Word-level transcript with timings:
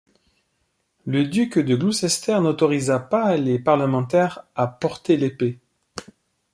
Le 1.05 1.25
duc 1.25 1.59
de 1.59 1.75
Gloucester 1.75 2.39
n'autorisa 2.41 2.97
pas 2.97 3.37
les 3.37 3.59
parlementaires 3.59 4.47
à 4.55 4.65
porter 4.65 5.15
l'épée. 5.15 5.59